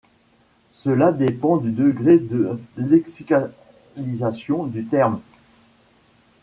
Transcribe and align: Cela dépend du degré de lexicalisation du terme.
Cela 0.71 1.11
dépend 1.11 1.57
du 1.57 1.69
degré 1.71 2.17
de 2.17 2.57
lexicalisation 2.75 4.65
du 4.65 4.83
terme. 4.85 5.21